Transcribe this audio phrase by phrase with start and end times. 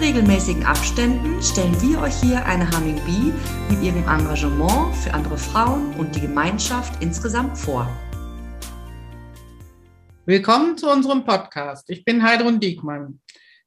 [0.00, 3.32] regelmäßigen Abständen stellen wir euch hier eine Humming Bee
[3.68, 7.88] mit ihrem Engagement für andere Frauen und die Gemeinschaft insgesamt vor.
[10.24, 11.90] Willkommen zu unserem Podcast.
[11.90, 13.18] Ich bin Heidrun Diekmann.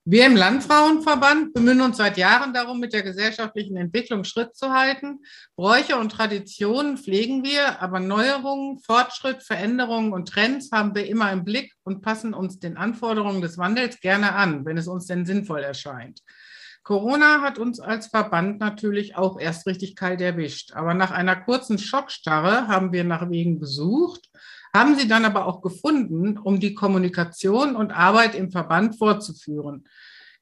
[0.03, 5.19] Wir im Landfrauenverband bemühen uns seit Jahren darum, mit der gesellschaftlichen Entwicklung Schritt zu halten.
[5.55, 11.45] Bräuche und Traditionen pflegen wir, aber Neuerungen, Fortschritt, Veränderungen und Trends haben wir immer im
[11.45, 15.61] Blick und passen uns den Anforderungen des Wandels gerne an, wenn es uns denn sinnvoll
[15.61, 16.21] erscheint.
[16.81, 20.73] Corona hat uns als Verband natürlich auch erst richtig kalt erwischt.
[20.73, 24.31] Aber nach einer kurzen Schockstarre haben wir nach Wegen gesucht
[24.73, 29.85] haben sie dann aber auch gefunden, um die Kommunikation und Arbeit im Verband fortzuführen.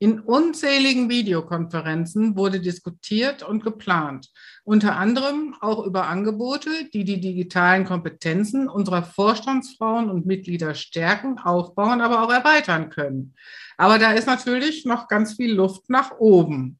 [0.01, 4.29] In unzähligen Videokonferenzen wurde diskutiert und geplant,
[4.63, 11.99] unter anderem auch über Angebote, die die digitalen Kompetenzen unserer Vorstandsfrauen und Mitglieder stärken, aufbauen,
[11.99, 13.35] aber auch erweitern können.
[13.75, 16.79] Aber da ist natürlich noch ganz viel Luft nach oben.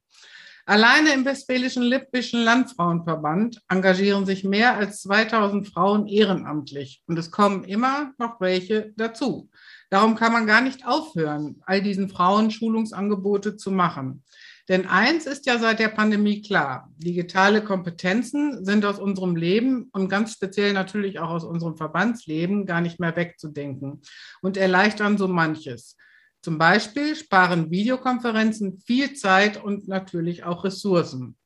[0.69, 7.63] Alleine im Westfälischen Lippischen Landfrauenverband engagieren sich mehr als 2000 Frauen ehrenamtlich und es kommen
[7.63, 9.49] immer noch welche dazu.
[9.89, 14.23] Darum kann man gar nicht aufhören, all diesen Frauen Schulungsangebote zu machen.
[14.67, 16.91] Denn eins ist ja seit der Pandemie klar.
[16.97, 22.81] Digitale Kompetenzen sind aus unserem Leben und ganz speziell natürlich auch aus unserem Verbandsleben gar
[22.81, 24.03] nicht mehr wegzudenken
[24.43, 25.95] und erleichtern so manches.
[26.41, 31.37] Zum Beispiel sparen Videokonferenzen viel Zeit und natürlich auch Ressourcen.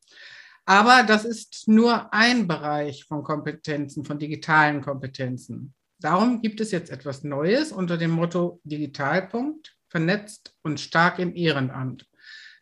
[0.66, 5.73] Aber das ist nur ein Bereich von Kompetenzen, von digitalen Kompetenzen.
[6.00, 12.07] Darum gibt es jetzt etwas Neues unter dem Motto Digitalpunkt, vernetzt und stark im Ehrenamt.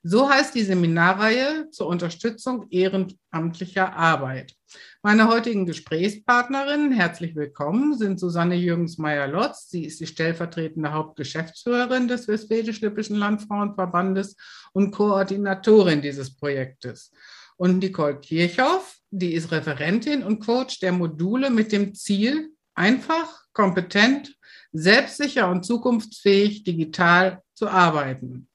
[0.03, 4.55] So heißt die Seminarreihe zur Unterstützung ehrenamtlicher Arbeit.
[5.03, 9.69] Meine heutigen Gesprächspartnerinnen, herzlich willkommen, sind Susanne Jürgens-Meyer-Lotz.
[9.69, 14.35] Sie ist die stellvertretende Hauptgeschäftsführerin des Westfälisch-Lippischen Landfrauenverbandes
[14.73, 17.11] und Koordinatorin dieses Projektes.
[17.57, 24.35] Und Nicole Kirchhoff, die ist Referentin und Coach der Module mit dem Ziel, einfach, kompetent,
[24.71, 28.47] selbstsicher und zukunftsfähig digital zu arbeiten.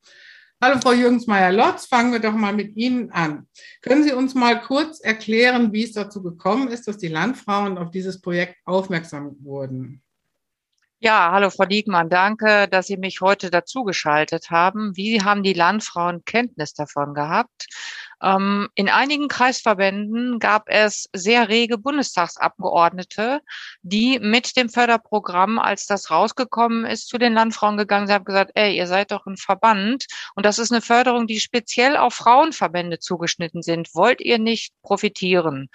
[0.59, 3.47] Hallo Frau Jürgensmeier-Lotz, fangen wir doch mal mit Ihnen an.
[3.83, 7.91] Können Sie uns mal kurz erklären, wie es dazu gekommen ist, dass die Landfrauen auf
[7.91, 10.03] dieses Projekt aufmerksam wurden?
[10.99, 14.97] Ja, hallo Frau Diekmann, danke, dass Sie mich heute dazugeschaltet haben.
[14.97, 17.67] Wie haben die Landfrauen Kenntnis davon gehabt?
[18.23, 23.41] Ähm, in einigen Kreisverbänden gab es sehr rege Bundestagsabgeordnete,
[23.83, 28.53] die mit dem Förderprogramm, als das rausgekommen ist, zu den Landfrauen gegangen sind, haben gesagt,
[28.55, 32.99] ey, ihr seid doch ein Verband und das ist eine Förderung, die speziell auf Frauenverbände
[32.99, 33.95] zugeschnitten sind.
[33.95, 35.69] Wollt ihr nicht profitieren?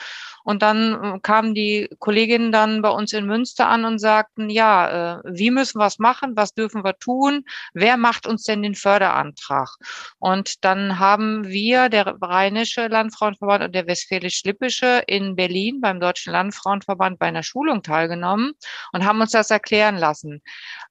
[0.43, 5.19] Und dann äh, kamen die Kolleginnen dann bei uns in Münster an und sagten, ja,
[5.19, 6.35] äh, wie müssen wir es machen?
[6.35, 7.45] Was dürfen wir tun?
[7.73, 9.69] Wer macht uns denn den Förderantrag?
[10.17, 17.19] Und dann haben wir, der Rheinische Landfrauenverband und der Westfälisch-Lippische in Berlin beim Deutschen Landfrauenverband
[17.19, 18.53] bei einer Schulung teilgenommen
[18.93, 20.41] und haben uns das erklären lassen.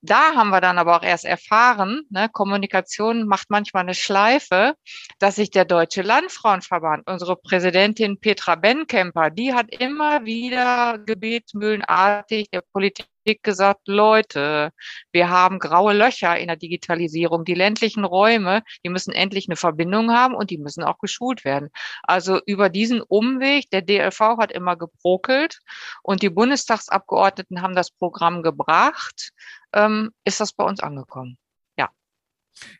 [0.02, 4.74] Da haben wir dann aber auch erst erfahren, ne, Kommunikation macht manchmal eine Schleife,
[5.18, 12.62] dass sich der Deutsche Landfrauenverband, unsere Präsidentin Petra Benkemper, die hat immer wieder gebetsmühlenartig der
[12.72, 13.06] Politik
[13.36, 14.72] gesagt, Leute,
[15.12, 17.44] wir haben graue Löcher in der Digitalisierung.
[17.44, 21.70] Die ländlichen Räume, die müssen endlich eine Verbindung haben und die müssen auch geschult werden.
[22.02, 25.60] Also über diesen Umweg, der DLV hat immer gebrokelt
[26.02, 29.30] und die Bundestagsabgeordneten haben das Programm gebracht,
[29.72, 31.38] ähm, ist das bei uns angekommen.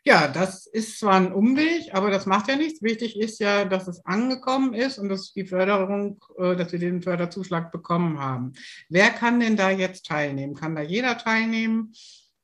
[0.03, 2.81] Ja, das ist zwar ein Umweg, aber das macht ja nichts.
[2.81, 7.01] Wichtig ist ja, dass es angekommen ist und dass die Förderung, äh, dass wir den
[7.01, 8.53] Förderzuschlag bekommen haben.
[8.89, 10.55] Wer kann denn da jetzt teilnehmen?
[10.55, 11.93] Kann da jeder teilnehmen?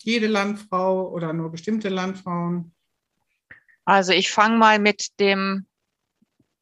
[0.01, 2.73] Jede Landfrau oder nur bestimmte Landfrauen?
[3.85, 5.65] Also ich fange mal mit dem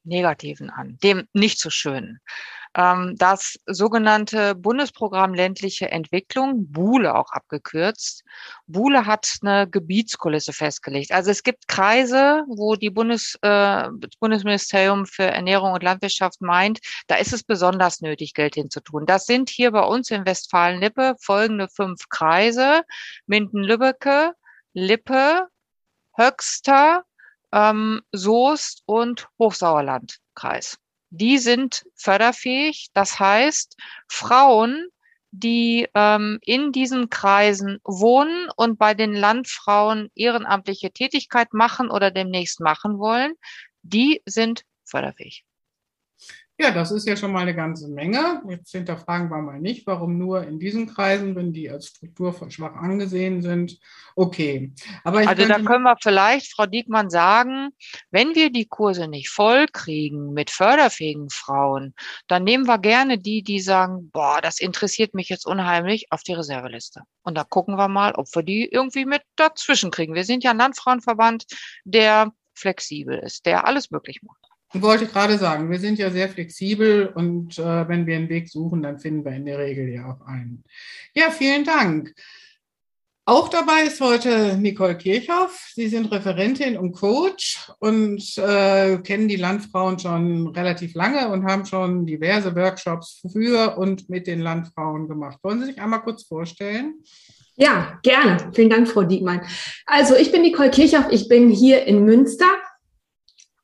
[0.03, 2.19] Negativen an, dem nicht so schönen.
[2.75, 8.24] Ähm, das sogenannte Bundesprogramm ländliche Entwicklung, BULE auch abgekürzt.
[8.68, 11.12] BULE hat eine Gebietskulisse festgelegt.
[11.13, 16.80] Also es gibt Kreise, wo die Bundes, äh, das Bundesministerium für Ernährung und Landwirtschaft meint,
[17.07, 19.06] da ist es besonders nötig, Geld hinzutun.
[19.06, 22.81] Das sind hier bei uns in Westfalen-Lippe folgende fünf Kreise.
[23.25, 24.33] Minden-Lübbecke,
[24.74, 25.48] Lippe,
[26.18, 27.04] Höxter,
[27.54, 30.78] ähm, Soest und Hochsauerlandkreis.
[31.10, 32.90] Die sind förderfähig.
[32.94, 34.90] Das heißt, Frauen,
[35.31, 42.60] die ähm, in diesen Kreisen wohnen und bei den Landfrauen ehrenamtliche Tätigkeit machen oder demnächst
[42.60, 43.34] machen wollen,
[43.81, 45.44] die sind förderfähig.
[46.57, 48.42] Ja, das ist ja schon mal eine ganze Menge.
[48.48, 53.42] Jetzt hinterfragen wir mal nicht, warum nur in diesen Kreisen, wenn die als strukturschwach angesehen
[53.42, 53.78] sind.
[54.16, 54.72] Okay.
[55.04, 57.72] Aber also da können wir vielleicht, Frau Diekmann, sagen,
[58.10, 61.94] wenn wir die Kurse nicht voll kriegen mit förderfähigen Frauen,
[62.28, 66.34] dann nehmen wir gerne die, die sagen, boah, das interessiert mich jetzt unheimlich, auf die
[66.34, 67.02] Reserveliste.
[67.24, 70.13] Und da gucken wir mal, ob wir die irgendwie mit dazwischen kriegen.
[70.13, 71.48] Wir sind ja ein Landfrauenverband,
[71.84, 74.44] der flexibel ist, der alles möglich macht.
[74.81, 78.50] Wollte ich gerade sagen, wir sind ja sehr flexibel und äh, wenn wir einen Weg
[78.50, 80.63] suchen, dann finden wir in der Regel ja auch einen.
[81.13, 82.13] Ja, vielen Dank.
[83.27, 85.72] Auch dabei ist heute Nicole Kirchhoff.
[85.74, 91.66] Sie sind Referentin und Coach und äh, kennen die Landfrauen schon relativ lange und haben
[91.66, 95.39] schon diverse Workshops für und mit den Landfrauen gemacht.
[95.42, 97.01] Wollen Sie sich einmal kurz vorstellen?
[97.56, 98.51] Ja, gerne.
[98.54, 99.42] Vielen Dank, Frau Diekmann.
[99.88, 101.07] Also ich bin Nicole Kirchhoff.
[101.10, 102.45] Ich bin hier in Münster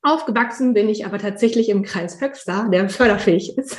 [0.04, 3.78] Aufgewachsen bin ich aber tatsächlich im Kreis Höxter, der förderfähig ist.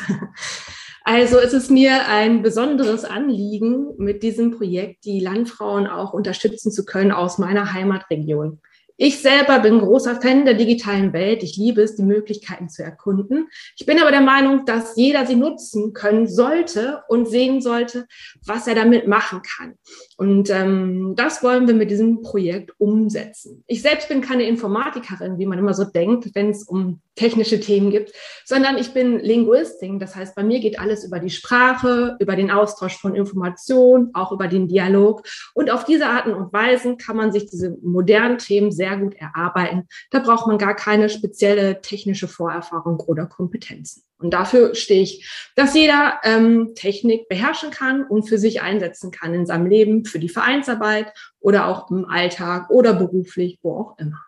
[1.04, 6.84] Also es ist mir ein besonderes Anliegen, mit diesem Projekt die Landfrauen auch unterstützen zu
[6.84, 8.60] können aus meiner Heimatregion.
[8.96, 11.42] Ich selber bin großer Fan der digitalen Welt.
[11.42, 13.48] Ich liebe es, die Möglichkeiten zu erkunden.
[13.76, 18.06] Ich bin aber der Meinung, dass jeder sie nutzen können sollte und sehen sollte,
[18.46, 19.74] was er damit machen kann.
[20.22, 23.64] Und ähm, das wollen wir mit diesem Projekt umsetzen.
[23.66, 27.90] Ich selbst bin keine Informatikerin, wie man immer so denkt, wenn es um technische Themen
[27.90, 28.12] gibt,
[28.44, 29.98] sondern ich bin Linguistin.
[29.98, 34.30] Das heißt, bei mir geht alles über die Sprache, über den Austausch von Informationen, auch
[34.30, 35.26] über den Dialog.
[35.54, 39.88] Und auf diese Arten und Weisen kann man sich diese modernen Themen sehr gut erarbeiten.
[40.12, 44.04] Da braucht man gar keine spezielle technische Vorerfahrung oder Kompetenzen.
[44.22, 49.34] Und dafür stehe ich, dass jeder ähm, Technik beherrschen kann und für sich einsetzen kann
[49.34, 54.20] in seinem Leben, für die Vereinsarbeit oder auch im Alltag oder beruflich, wo auch immer.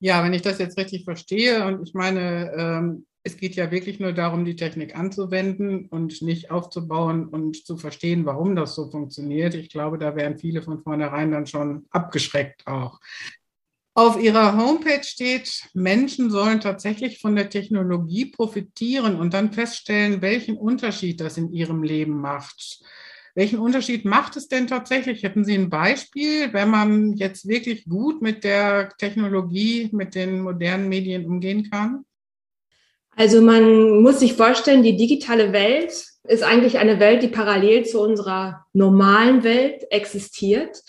[0.00, 4.00] Ja, wenn ich das jetzt richtig verstehe und ich meine, ähm, es geht ja wirklich
[4.00, 9.54] nur darum, die Technik anzuwenden und nicht aufzubauen und zu verstehen, warum das so funktioniert.
[9.54, 12.98] Ich glaube, da wären viele von vornherein dann schon abgeschreckt auch.
[13.94, 20.56] Auf Ihrer Homepage steht, Menschen sollen tatsächlich von der Technologie profitieren und dann feststellen, welchen
[20.56, 22.80] Unterschied das in ihrem Leben macht.
[23.34, 25.22] Welchen Unterschied macht es denn tatsächlich?
[25.22, 30.88] Hätten Sie ein Beispiel, wenn man jetzt wirklich gut mit der Technologie, mit den modernen
[30.88, 32.06] Medien umgehen kann?
[33.14, 35.92] Also man muss sich vorstellen, die digitale Welt
[36.24, 40.82] ist eigentlich eine Welt, die parallel zu unserer normalen Welt existiert.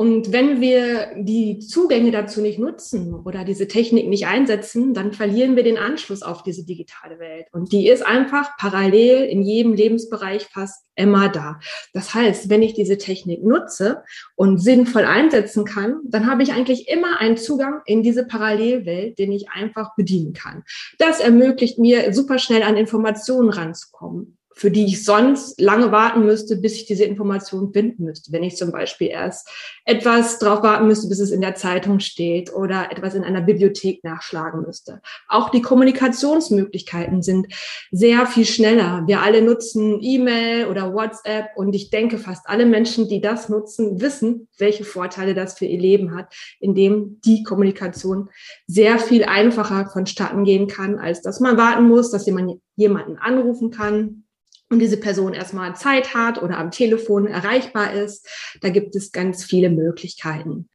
[0.00, 5.56] Und wenn wir die Zugänge dazu nicht nutzen oder diese Technik nicht einsetzen, dann verlieren
[5.56, 7.48] wir den Anschluss auf diese digitale Welt.
[7.52, 11.60] Und die ist einfach parallel in jedem Lebensbereich fast immer da.
[11.92, 14.02] Das heißt, wenn ich diese Technik nutze
[14.36, 19.32] und sinnvoll einsetzen kann, dann habe ich eigentlich immer einen Zugang in diese Parallelwelt, den
[19.32, 20.62] ich einfach bedienen kann.
[20.96, 26.54] Das ermöglicht mir, super schnell an Informationen ranzukommen für die ich sonst lange warten müsste,
[26.54, 28.30] bis ich diese Information finden müsste.
[28.30, 29.48] Wenn ich zum Beispiel erst
[29.86, 34.04] etwas drauf warten müsste, bis es in der Zeitung steht oder etwas in einer Bibliothek
[34.04, 35.00] nachschlagen müsste.
[35.28, 37.46] Auch die Kommunikationsmöglichkeiten sind
[37.90, 39.04] sehr viel schneller.
[39.06, 44.02] Wir alle nutzen E-Mail oder WhatsApp und ich denke, fast alle Menschen, die das nutzen,
[44.02, 48.28] wissen, welche Vorteile das für ihr Leben hat, indem die Kommunikation
[48.66, 53.70] sehr viel einfacher vonstatten gehen kann, als dass man warten muss, dass jemand jemanden anrufen
[53.70, 54.24] kann,
[54.70, 58.28] und diese Person erstmal Zeit hat oder am Telefon erreichbar ist.
[58.60, 60.68] Da gibt es ganz viele Möglichkeiten.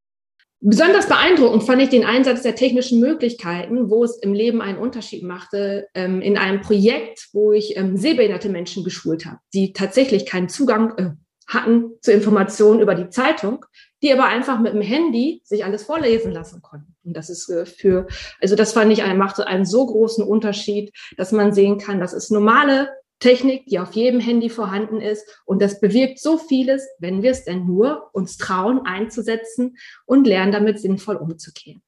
[0.59, 5.23] Besonders beeindruckend fand ich den Einsatz der technischen Möglichkeiten, wo es im Leben einen Unterschied
[5.23, 10.49] machte, ähm, in einem Projekt, wo ich ähm, sehbehinderte Menschen geschult habe, die tatsächlich keinen
[10.49, 11.11] Zugang äh,
[11.47, 13.65] hatten zu Informationen über die Zeitung,
[14.01, 16.95] die aber einfach mit dem Handy sich alles vorlesen lassen konnten.
[17.03, 18.07] Und das ist äh, für,
[18.41, 22.31] also das fand ich, machte einen so großen Unterschied, dass man sehen kann, das ist
[22.31, 25.41] normale Technik, die auf jedem Handy vorhanden ist.
[25.45, 30.51] Und das bewirkt so vieles, wenn wir es denn nur uns trauen einzusetzen und lernen,
[30.51, 31.81] damit sinnvoll umzugehen.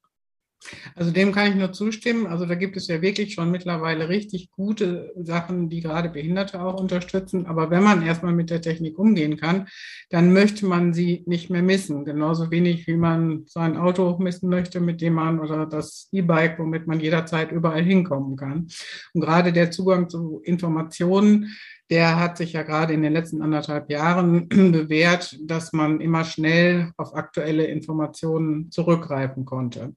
[0.96, 2.28] Also dem kann ich nur zustimmen.
[2.28, 6.80] Also da gibt es ja wirklich schon mittlerweile richtig gute Sachen, die gerade Behinderte auch
[6.80, 7.46] unterstützen.
[7.46, 9.68] Aber wenn man erstmal mit der Technik umgehen kann,
[10.10, 12.06] dann möchte man sie nicht mehr missen.
[12.06, 16.88] Genauso wenig, wie man sein Auto missen möchte, mit dem man oder das E-Bike, womit
[16.88, 18.68] man jederzeit überall hinkommen kann.
[19.14, 21.56] Und gerade der Zugang zu Informationen,
[21.90, 26.92] der hat sich ja gerade in den letzten anderthalb Jahren bewährt, dass man immer schnell
[26.98, 29.94] auf aktuelle Informationen zurückgreifen konnte.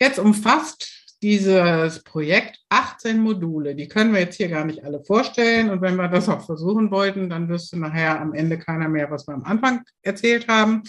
[0.00, 3.74] Jetzt umfasst dieses Projekt 18 Module.
[3.74, 5.70] Die können wir jetzt hier gar nicht alle vorstellen.
[5.70, 9.26] Und wenn wir das auch versuchen wollten, dann wüsste nachher am Ende keiner mehr, was
[9.26, 10.82] wir am Anfang erzählt haben.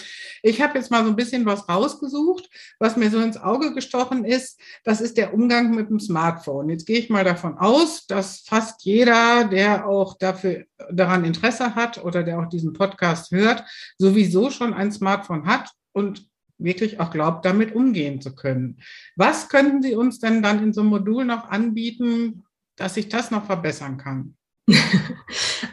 [0.44, 4.24] Ich habe jetzt mal so ein bisschen was rausgesucht, was mir so ins Auge gestochen
[4.24, 4.60] ist.
[4.84, 6.70] Das ist der Umgang mit dem Smartphone.
[6.70, 12.04] Jetzt gehe ich mal davon aus, dass fast jeder, der auch dafür daran Interesse hat
[12.04, 13.64] oder der auch diesen Podcast hört,
[13.98, 16.29] sowieso schon ein Smartphone hat und
[16.60, 18.78] wirklich auch glaubt, damit umgehen zu können.
[19.16, 22.44] Was könnten Sie uns denn dann in so einem Modul noch anbieten,
[22.76, 24.36] dass ich das noch verbessern kann?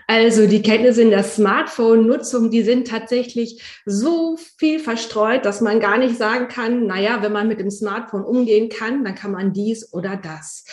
[0.08, 5.98] Also die Kenntnisse in der Smartphone-Nutzung, die sind tatsächlich so viel verstreut, dass man gar
[5.98, 9.92] nicht sagen kann, naja, wenn man mit dem Smartphone umgehen kann, dann kann man dies
[9.92, 10.64] oder das.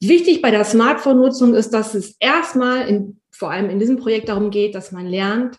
[0.00, 4.50] Wichtig bei der Smartphone-Nutzung ist, dass es erstmal in, vor allem in diesem Projekt darum
[4.50, 5.56] geht, dass man lernt,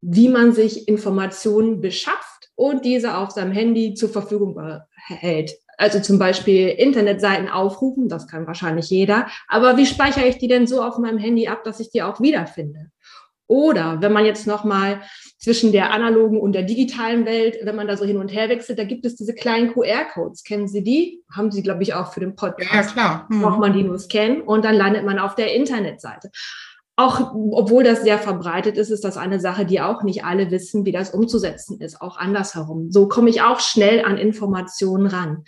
[0.00, 4.60] wie man sich Informationen beschafft und diese auf seinem Handy zur Verfügung
[5.06, 5.52] hält.
[5.78, 9.26] Also zum Beispiel Internetseiten aufrufen, das kann wahrscheinlich jeder.
[9.48, 12.20] Aber wie speichere ich die denn so auf meinem Handy ab, dass ich die auch
[12.20, 12.90] wiederfinde?
[13.48, 15.02] Oder wenn man jetzt nochmal
[15.38, 18.78] zwischen der analogen und der digitalen Welt, wenn man da so hin und her wechselt,
[18.78, 20.44] da gibt es diese kleinen QR-Codes.
[20.44, 21.22] Kennen Sie die?
[21.34, 22.72] Haben Sie, glaube ich, auch für den Podcast.
[22.72, 23.26] Ja, klar.
[23.28, 23.42] Mhm.
[23.42, 26.30] Braucht man die nur scannen und dann landet man auf der Internetseite
[26.96, 30.84] auch obwohl das sehr verbreitet ist, ist das eine Sache, die auch nicht alle wissen,
[30.84, 32.90] wie das umzusetzen ist, auch andersherum.
[32.90, 35.44] So komme ich auch schnell an Informationen ran.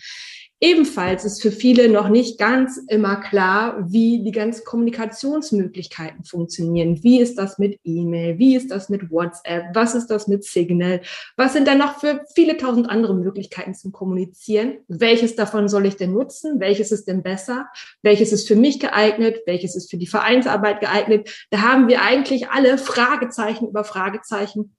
[0.60, 7.02] Ebenfalls ist für viele noch nicht ganz immer klar, wie die ganzen Kommunikationsmöglichkeiten funktionieren.
[7.02, 8.38] Wie ist das mit E-Mail?
[8.38, 9.74] Wie ist das mit WhatsApp?
[9.74, 11.02] Was ist das mit Signal?
[11.36, 14.78] Was sind dann noch für viele tausend andere Möglichkeiten zum Kommunizieren?
[14.86, 16.60] Welches davon soll ich denn nutzen?
[16.60, 17.66] Welches ist denn besser?
[18.02, 19.40] Welches ist für mich geeignet?
[19.46, 21.46] Welches ist für die Vereinsarbeit geeignet?
[21.50, 24.74] Da haben wir eigentlich alle Fragezeichen über Fragezeichen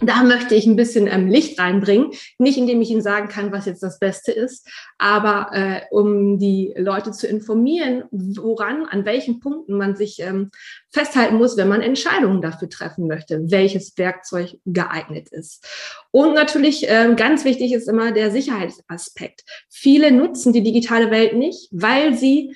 [0.00, 3.66] da möchte ich ein bisschen ähm, Licht reinbringen, nicht indem ich Ihnen sagen kann, was
[3.66, 9.76] jetzt das Beste ist, aber äh, um die Leute zu informieren, woran, an welchen Punkten
[9.76, 10.50] man sich ähm,
[10.90, 15.66] festhalten muss, wenn man Entscheidungen dafür treffen möchte, welches Werkzeug geeignet ist.
[16.12, 19.42] Und natürlich ähm, ganz wichtig ist immer der Sicherheitsaspekt.
[19.68, 22.54] Viele nutzen die digitale Welt nicht, weil sie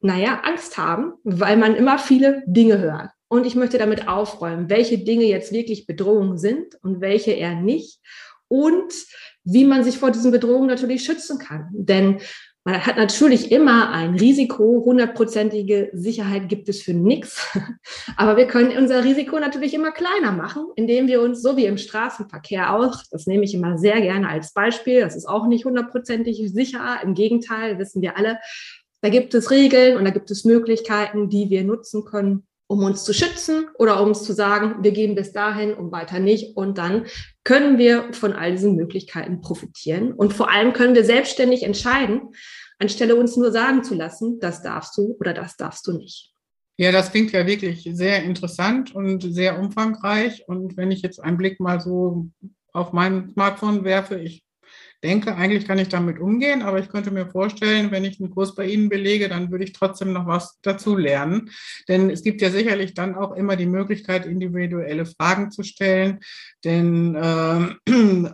[0.00, 3.10] naja, Angst haben, weil man immer viele Dinge hört.
[3.28, 8.00] Und ich möchte damit aufräumen, welche Dinge jetzt wirklich Bedrohungen sind und welche eher nicht.
[8.48, 8.92] Und
[9.42, 11.68] wie man sich vor diesen Bedrohungen natürlich schützen kann.
[11.72, 12.20] Denn
[12.66, 14.82] man hat natürlich immer ein Risiko.
[14.84, 17.56] Hundertprozentige Sicherheit gibt es für nichts.
[18.16, 21.78] Aber wir können unser Risiko natürlich immer kleiner machen, indem wir uns, so wie im
[21.78, 26.42] Straßenverkehr auch, das nehme ich immer sehr gerne als Beispiel, das ist auch nicht hundertprozentig
[26.52, 26.98] sicher.
[27.04, 28.38] Im Gegenteil, wissen wir alle,
[29.00, 33.04] da gibt es Regeln und da gibt es Möglichkeiten, die wir nutzen können, um uns
[33.04, 36.56] zu schützen oder um uns zu sagen, wir gehen bis dahin und weiter nicht.
[36.56, 37.06] Und dann
[37.44, 40.12] können wir von all diesen Möglichkeiten profitieren.
[40.12, 42.34] Und vor allem können wir selbstständig entscheiden,
[42.78, 46.32] anstelle uns nur sagen zu lassen, das darfst du oder das darfst du nicht.
[46.78, 50.46] Ja, das klingt ja wirklich sehr interessant und sehr umfangreich.
[50.46, 52.28] Und wenn ich jetzt einen Blick mal so
[52.72, 54.42] auf mein Smartphone werfe, ich
[55.02, 58.54] denke, eigentlich kann ich damit umgehen, aber ich könnte mir vorstellen, wenn ich einen Kurs
[58.54, 61.50] bei Ihnen belege, dann würde ich trotzdem noch was dazu lernen.
[61.88, 66.20] Denn es gibt ja sicherlich dann auch immer die Möglichkeit, individuelle Fragen zu stellen.
[66.64, 67.74] Denn äh,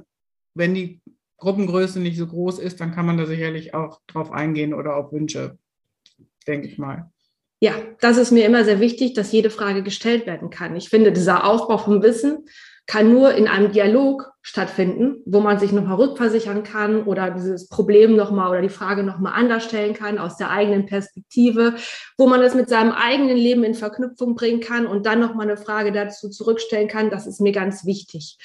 [0.55, 1.01] wenn die
[1.39, 5.13] Gruppengröße nicht so groß ist, dann kann man da sicherlich auch drauf eingehen oder auf
[5.13, 5.59] Wünsche,
[6.47, 7.11] denke ich mal.
[7.63, 10.75] Ja, das ist mir immer sehr wichtig, dass jede Frage gestellt werden kann.
[10.75, 12.47] Ich finde, dieser Aufbau vom Wissen
[12.87, 18.17] kann nur in einem Dialog stattfinden, wo man sich nochmal rückversichern kann oder dieses Problem
[18.17, 21.77] nochmal oder die Frage nochmal anders stellen kann aus der eigenen Perspektive,
[22.19, 25.57] wo man es mit seinem eigenen Leben in Verknüpfung bringen kann und dann nochmal eine
[25.57, 27.09] Frage dazu zurückstellen kann.
[27.09, 28.37] Das ist mir ganz wichtig.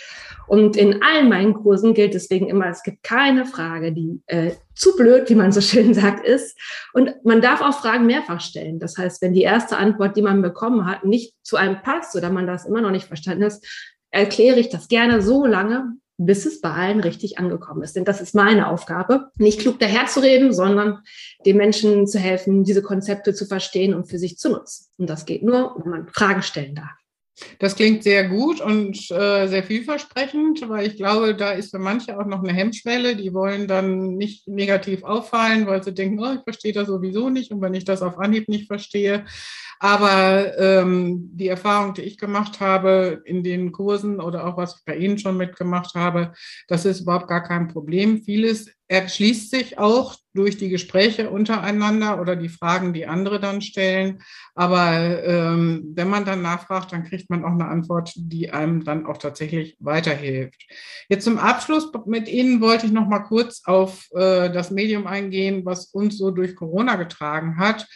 [0.47, 4.95] Und in allen meinen Kursen gilt deswegen immer, es gibt keine Frage, die äh, zu
[4.95, 6.55] blöd, wie man so schön sagt, ist.
[6.93, 8.77] Und man darf auch Fragen mehrfach stellen.
[8.77, 12.29] Das heißt, wenn die erste Antwort, die man bekommen hat, nicht zu einem passt oder
[12.29, 13.53] man das immer noch nicht verstanden hat,
[14.11, 17.95] erkläre ich das gerne so lange, bis es bei allen richtig angekommen ist.
[17.95, 21.03] Denn das ist meine Aufgabe, nicht klug daherzureden, sondern
[21.45, 24.87] den Menschen zu helfen, diese Konzepte zu verstehen und für sich zu nutzen.
[24.97, 26.97] Und das geht nur, wenn man Fragen stellen darf.
[27.59, 32.19] Das klingt sehr gut und äh, sehr vielversprechend, weil ich glaube, da ist für manche
[32.19, 33.15] auch noch eine Hemmschwelle.
[33.15, 37.51] Die wollen dann nicht negativ auffallen, weil sie denken, oh, ich verstehe das sowieso nicht.
[37.51, 39.25] Und wenn ich das auf Anhieb nicht verstehe,
[39.79, 44.85] aber ähm, die Erfahrung, die ich gemacht habe in den Kursen oder auch was ich
[44.85, 46.33] bei Ihnen schon mitgemacht habe,
[46.67, 48.23] das ist überhaupt gar kein Problem.
[48.23, 54.19] Vieles erschließt sich auch durch die Gespräche untereinander oder die Fragen, die andere dann stellen.
[54.55, 59.05] Aber ähm, wenn man dann nachfragt, dann kriegt man auch eine Antwort, die einem dann
[59.05, 60.61] auch tatsächlich weiterhilft.
[61.09, 65.65] Jetzt zum Abschluss mit Ihnen wollte ich noch mal kurz auf äh, das Medium eingehen,
[65.65, 67.87] was uns so durch Corona getragen hat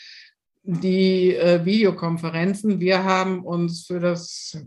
[0.63, 2.79] die äh, Videokonferenzen.
[2.79, 4.57] Wir haben uns für das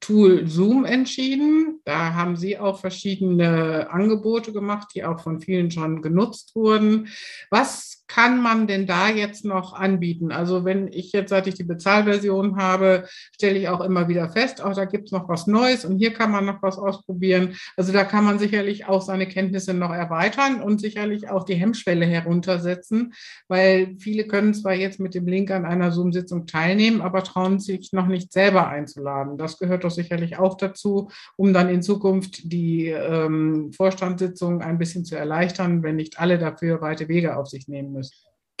[0.00, 1.80] Tool Zoom entschieden.
[1.84, 7.08] Da haben Sie auch verschiedene Angebote gemacht, die auch von vielen schon genutzt wurden.
[7.50, 10.32] Was kann man denn da jetzt noch anbieten?
[10.32, 14.62] Also wenn ich jetzt, seit ich die Bezahlversion habe, stelle ich auch immer wieder fest,
[14.62, 17.54] auch da gibt es noch was Neues und hier kann man noch was ausprobieren.
[17.76, 22.06] Also da kann man sicherlich auch seine Kenntnisse noch erweitern und sicherlich auch die Hemmschwelle
[22.06, 23.12] heruntersetzen,
[23.46, 27.92] weil viele können zwar jetzt mit dem Link an einer Zoom-Sitzung teilnehmen, aber trauen sich
[27.92, 29.36] noch nicht selber einzuladen.
[29.36, 35.04] Das gehört doch sicherlich auch dazu, um dann in Zukunft die ähm, Vorstandssitzung ein bisschen
[35.04, 37.97] zu erleichtern, wenn nicht alle dafür weite Wege auf sich nehmen müssen.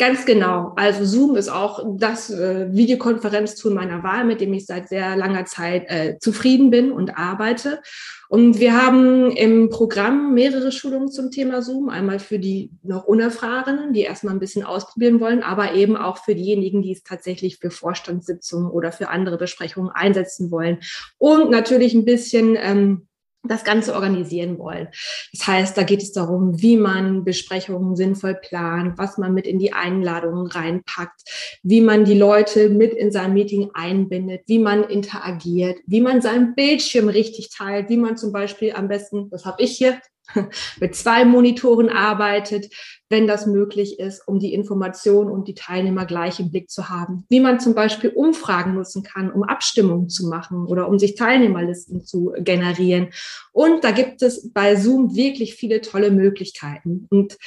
[0.00, 0.74] Ganz genau.
[0.76, 5.44] Also Zoom ist auch das äh, Videokonferenztool meiner Wahl, mit dem ich seit sehr langer
[5.44, 7.80] Zeit äh, zufrieden bin und arbeite.
[8.28, 11.88] Und wir haben im Programm mehrere Schulungen zum Thema Zoom.
[11.88, 16.36] Einmal für die noch Unerfahrenen, die erstmal ein bisschen ausprobieren wollen, aber eben auch für
[16.36, 20.78] diejenigen, die es tatsächlich für Vorstandssitzungen oder für andere Besprechungen einsetzen wollen.
[21.16, 23.07] Und natürlich ein bisschen ähm,
[23.48, 24.88] das Ganze organisieren wollen.
[25.32, 29.58] Das heißt, da geht es darum, wie man Besprechungen sinnvoll plant, was man mit in
[29.58, 31.22] die Einladungen reinpackt,
[31.62, 36.54] wie man die Leute mit in sein Meeting einbindet, wie man interagiert, wie man seinen
[36.54, 40.00] Bildschirm richtig teilt, wie man zum Beispiel am besten, das habe ich hier,
[40.80, 42.72] mit zwei Monitoren arbeitet,
[43.08, 47.24] wenn das möglich ist, um die Informationen und die Teilnehmer gleich im Blick zu haben.
[47.28, 52.04] Wie man zum Beispiel Umfragen nutzen kann, um Abstimmungen zu machen oder um sich Teilnehmerlisten
[52.04, 53.08] zu generieren.
[53.52, 57.06] Und da gibt es bei Zoom wirklich viele tolle Möglichkeiten.
[57.10, 57.38] Und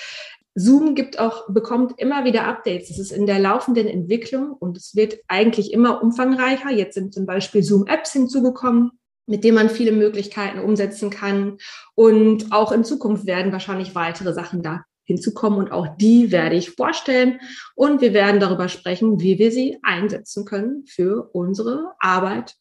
[0.55, 2.89] Zoom gibt auch, bekommt immer wieder Updates.
[2.89, 6.71] Es ist in der laufenden Entwicklung und es wird eigentlich immer umfangreicher.
[6.71, 8.91] Jetzt sind zum Beispiel Zoom-Apps hinzugekommen
[9.31, 11.57] mit dem man viele Möglichkeiten umsetzen kann.
[11.95, 16.71] Und auch in Zukunft werden wahrscheinlich weitere Sachen da hinzukommen und auch die werde ich
[16.71, 17.39] vorstellen.
[17.73, 22.55] Und wir werden darüber sprechen, wie wir sie einsetzen können für unsere Arbeit,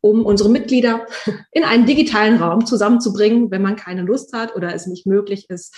[0.00, 1.06] um unsere Mitglieder
[1.52, 5.74] in einen digitalen Raum zusammenzubringen, wenn man keine Lust hat oder es nicht möglich ist,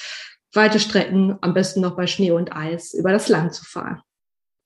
[0.53, 4.03] weite Strecken, am besten noch bei Schnee und Eis, über das Land zu fahren.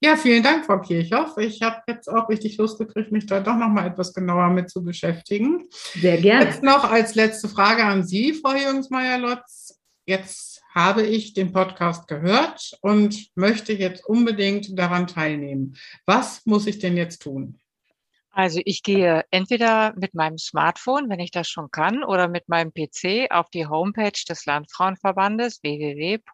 [0.01, 1.37] Ja, vielen Dank, Frau Kirchhoff.
[1.37, 4.69] Ich habe jetzt auch richtig Lust gekriegt, mich da doch noch mal etwas genauer mit
[4.69, 5.65] zu beschäftigen.
[5.93, 6.45] Sehr gerne.
[6.45, 9.77] Jetzt noch als letzte Frage an Sie, Frau Jungsmeier-Lotz.
[10.05, 15.75] Jetzt habe ich den Podcast gehört und möchte jetzt unbedingt daran teilnehmen.
[16.05, 17.59] Was muss ich denn jetzt tun?
[18.31, 22.71] Also ich gehe entweder mit meinem Smartphone, wenn ich das schon kann, oder mit meinem
[22.71, 26.29] PC auf die Homepage des Landfrauenverbandes www.wllv.de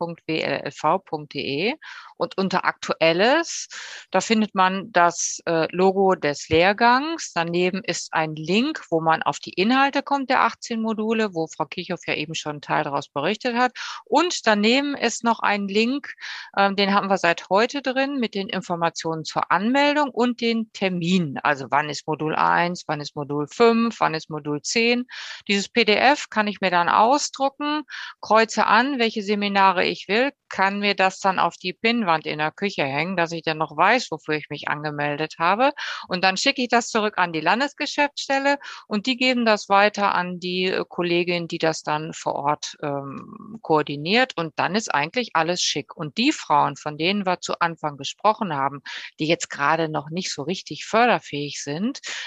[2.17, 3.69] und unter Aktuelles,
[4.12, 7.31] da findet man das äh, Logo des Lehrgangs.
[7.34, 11.65] Daneben ist ein Link, wo man auf die Inhalte kommt der 18 Module, wo Frau
[11.65, 13.71] Kirchhoff ja eben schon einen Teil daraus berichtet hat.
[14.05, 16.13] Und daneben ist noch ein Link,
[16.53, 21.38] äh, den haben wir seit heute drin mit den Informationen zur Anmeldung und den Terminen.
[21.39, 25.05] Also wann ist Modul 1, wann ist Modul 5, wann ist Modul 10.
[25.47, 27.83] Dieses PDF kann ich mir dann ausdrucken,
[28.21, 32.51] kreuze an, welche Seminare ich will, kann mir das dann auf die Pinnwand in der
[32.51, 35.71] Küche hängen, dass ich dann noch weiß, wofür ich mich angemeldet habe.
[36.07, 40.39] Und dann schicke ich das zurück an die Landesgeschäftsstelle und die geben das weiter an
[40.39, 44.33] die äh, Kollegin, die das dann vor Ort ähm, koordiniert.
[44.37, 45.95] Und dann ist eigentlich alles schick.
[45.95, 48.81] Und die Frauen, von denen wir zu Anfang gesprochen haben,
[49.19, 51.74] die jetzt gerade noch nicht so richtig förderfähig sind,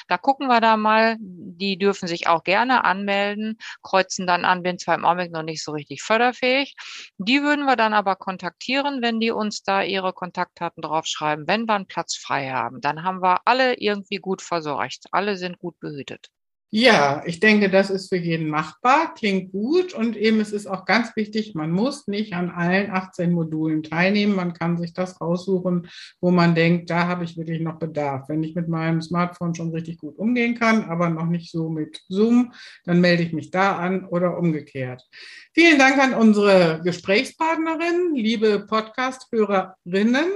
[0.09, 4.79] da gucken wir da mal, die dürfen sich auch gerne anmelden, kreuzen dann an, bin
[4.79, 6.75] zwar im Augenblick noch nicht so richtig förderfähig.
[7.19, 11.75] Die würden wir dann aber kontaktieren, wenn die uns da ihre Kontaktdaten draufschreiben, wenn wir
[11.75, 12.81] einen Platz frei haben.
[12.81, 15.07] Dann haben wir alle irgendwie gut versorgt.
[15.13, 16.29] Alle sind gut behütet.
[16.71, 20.85] Ja, ich denke, das ist für jeden machbar, klingt gut und eben es ist auch
[20.85, 24.35] ganz wichtig, man muss nicht an allen 18 Modulen teilnehmen.
[24.35, 25.89] Man kann sich das raussuchen,
[26.21, 28.29] wo man denkt, da habe ich wirklich noch Bedarf.
[28.29, 32.03] Wenn ich mit meinem Smartphone schon richtig gut umgehen kann, aber noch nicht so mit
[32.09, 32.53] Zoom,
[32.85, 35.09] dann melde ich mich da an oder umgekehrt.
[35.55, 40.27] Vielen Dank an unsere Gesprächspartnerin, liebe Podcast-Hörerinnen.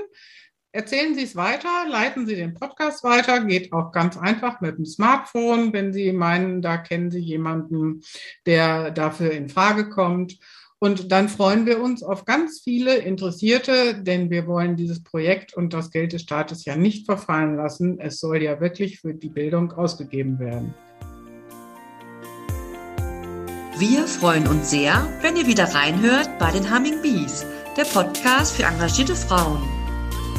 [0.74, 4.86] Erzählen Sie es weiter, leiten Sie den Podcast weiter, geht auch ganz einfach mit dem
[4.86, 8.00] Smartphone, wenn Sie meinen, da kennen Sie jemanden,
[8.46, 10.38] der dafür in Frage kommt.
[10.78, 15.74] Und dann freuen wir uns auf ganz viele Interessierte, denn wir wollen dieses Projekt und
[15.74, 18.00] das Geld des Staates ja nicht verfallen lassen.
[18.00, 20.74] Es soll ja wirklich für die Bildung ausgegeben werden.
[23.76, 27.44] Wir freuen uns sehr, wenn ihr wieder reinhört bei den Humming Bees,
[27.76, 29.81] der Podcast für engagierte Frauen.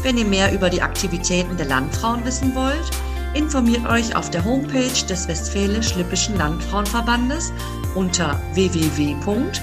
[0.03, 2.91] Wenn ihr mehr über die Aktivitäten der Landfrauen wissen wollt,
[3.33, 7.53] informiert euch auf der Homepage des Westfälisch-Lippischen Landfrauenverbandes
[7.95, 9.53] unter www.wllv.de.